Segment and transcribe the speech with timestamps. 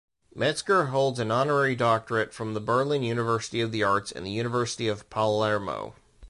[0.33, 4.87] Metzger holds an honorary doctorate from the Berlin University of the Arts and the University
[4.87, 5.93] of Palermo.